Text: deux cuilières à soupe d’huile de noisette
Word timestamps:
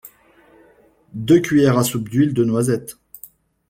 deux 1.13 1.39
cuilières 1.41 1.77
à 1.77 1.83
soupe 1.83 2.09
d’huile 2.09 2.33
de 2.33 2.43
noisette 2.43 2.97